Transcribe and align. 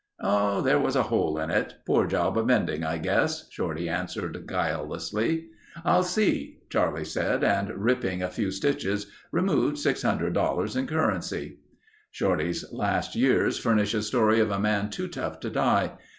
"Oh, 0.19 0.61
there 0.63 0.79
was 0.79 0.95
a 0.95 1.03
hole 1.03 1.37
in 1.37 1.51
it. 1.51 1.75
Poor 1.85 2.07
job 2.07 2.35
of 2.35 2.47
mending 2.47 2.83
I 2.83 2.97
guess," 2.97 3.47
Shorty 3.51 3.87
answered 3.87 4.47
guilelessly. 4.47 5.49
"I'll 5.85 6.01
see," 6.01 6.57
Charlie 6.71 7.05
said 7.05 7.43
and 7.43 7.69
ripping 7.69 8.23
a 8.23 8.29
few 8.31 8.49
stitches 8.49 9.05
removed 9.31 9.77
$600 9.77 10.75
in 10.75 10.87
currency. 10.87 11.57
Shorty's 12.09 12.65
last 12.73 13.15
years 13.15 13.59
furnish 13.59 13.93
a 13.93 14.01
story 14.01 14.39
of 14.39 14.49
a 14.49 14.57
man 14.59 14.89
too 14.89 15.07
tough 15.07 15.39
to 15.41 15.51
die. 15.51 15.91